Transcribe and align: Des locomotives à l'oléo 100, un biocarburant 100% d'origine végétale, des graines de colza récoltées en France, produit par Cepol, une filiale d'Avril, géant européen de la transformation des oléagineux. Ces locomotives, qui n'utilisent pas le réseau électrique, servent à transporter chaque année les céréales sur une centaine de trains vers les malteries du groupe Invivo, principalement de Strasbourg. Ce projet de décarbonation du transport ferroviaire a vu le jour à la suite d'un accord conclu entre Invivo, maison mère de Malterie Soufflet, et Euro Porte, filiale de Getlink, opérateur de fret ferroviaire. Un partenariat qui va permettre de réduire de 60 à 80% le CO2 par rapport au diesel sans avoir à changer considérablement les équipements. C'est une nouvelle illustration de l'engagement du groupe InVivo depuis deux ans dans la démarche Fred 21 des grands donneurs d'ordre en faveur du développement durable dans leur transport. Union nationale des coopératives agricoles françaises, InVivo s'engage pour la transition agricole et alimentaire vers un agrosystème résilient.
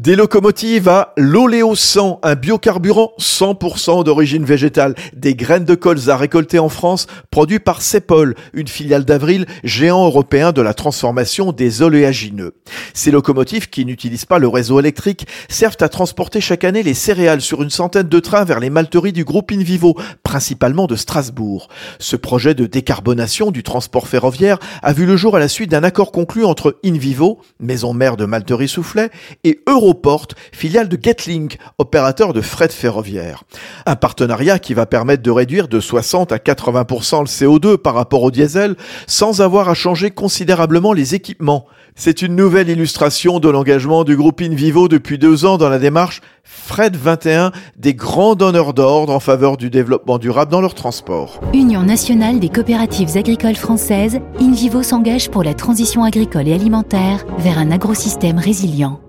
Des 0.00 0.16
locomotives 0.16 0.88
à 0.88 1.12
l'oléo 1.16 1.76
100, 1.76 2.20
un 2.24 2.34
biocarburant 2.34 3.12
100% 3.20 4.02
d'origine 4.02 4.44
végétale, 4.44 4.96
des 5.14 5.36
graines 5.36 5.66
de 5.66 5.76
colza 5.76 6.16
récoltées 6.16 6.58
en 6.58 6.70
France, 6.70 7.06
produit 7.30 7.60
par 7.60 7.82
Cepol, 7.82 8.34
une 8.52 8.66
filiale 8.66 9.04
d'Avril, 9.04 9.46
géant 9.62 10.04
européen 10.04 10.50
de 10.50 10.62
la 10.62 10.74
transformation 10.74 11.52
des 11.52 11.82
oléagineux. 11.82 12.54
Ces 12.94 13.12
locomotives, 13.12 13.68
qui 13.68 13.84
n'utilisent 13.84 14.24
pas 14.24 14.40
le 14.40 14.48
réseau 14.48 14.80
électrique, 14.80 15.26
servent 15.48 15.76
à 15.80 15.88
transporter 15.88 16.40
chaque 16.40 16.64
année 16.64 16.82
les 16.82 16.94
céréales 16.94 17.42
sur 17.42 17.62
une 17.62 17.70
centaine 17.70 18.08
de 18.08 18.18
trains 18.18 18.44
vers 18.44 18.60
les 18.60 18.70
malteries 18.70 19.12
du 19.12 19.24
groupe 19.24 19.52
Invivo, 19.52 19.94
principalement 20.24 20.86
de 20.86 20.96
Strasbourg. 20.96 21.68
Ce 22.00 22.16
projet 22.16 22.54
de 22.54 22.66
décarbonation 22.66 23.52
du 23.52 23.62
transport 23.62 24.08
ferroviaire 24.08 24.58
a 24.82 24.92
vu 24.92 25.06
le 25.06 25.16
jour 25.16 25.36
à 25.36 25.38
la 25.38 25.48
suite 25.48 25.70
d'un 25.70 25.84
accord 25.84 26.10
conclu 26.10 26.44
entre 26.44 26.78
Invivo, 26.84 27.40
maison 27.60 27.92
mère 27.92 28.16
de 28.16 28.24
Malterie 28.24 28.68
Soufflet, 28.68 29.10
et 29.44 29.60
Euro 29.68 29.81
Porte, 29.92 30.34
filiale 30.52 30.88
de 30.88 30.98
Getlink, 31.00 31.58
opérateur 31.78 32.32
de 32.32 32.40
fret 32.40 32.68
ferroviaire. 32.68 33.42
Un 33.86 33.96
partenariat 33.96 34.58
qui 34.58 34.74
va 34.74 34.86
permettre 34.86 35.22
de 35.22 35.30
réduire 35.30 35.68
de 35.68 35.80
60 35.80 36.30
à 36.30 36.36
80% 36.36 37.20
le 37.20 37.26
CO2 37.26 37.76
par 37.76 37.94
rapport 37.94 38.22
au 38.22 38.30
diesel 38.30 38.76
sans 39.06 39.40
avoir 39.40 39.68
à 39.68 39.74
changer 39.74 40.10
considérablement 40.10 40.92
les 40.92 41.14
équipements. 41.14 41.66
C'est 41.94 42.22
une 42.22 42.36
nouvelle 42.36 42.70
illustration 42.70 43.38
de 43.38 43.50
l'engagement 43.50 44.04
du 44.04 44.16
groupe 44.16 44.40
InVivo 44.40 44.88
depuis 44.88 45.18
deux 45.18 45.44
ans 45.44 45.58
dans 45.58 45.68
la 45.68 45.78
démarche 45.78 46.22
Fred 46.44 46.96
21 46.96 47.52
des 47.76 47.94
grands 47.94 48.34
donneurs 48.34 48.72
d'ordre 48.72 49.12
en 49.12 49.20
faveur 49.20 49.56
du 49.56 49.68
développement 49.68 50.18
durable 50.18 50.50
dans 50.50 50.60
leur 50.60 50.74
transport. 50.74 51.40
Union 51.52 51.82
nationale 51.82 52.40
des 52.40 52.48
coopératives 52.48 53.16
agricoles 53.16 53.56
françaises, 53.56 54.20
InVivo 54.40 54.82
s'engage 54.82 55.30
pour 55.30 55.44
la 55.44 55.54
transition 55.54 56.02
agricole 56.02 56.48
et 56.48 56.54
alimentaire 56.54 57.24
vers 57.38 57.58
un 57.58 57.70
agrosystème 57.70 58.38
résilient. 58.38 59.00